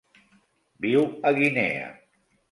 [0.85, 1.91] Viu a Guinea.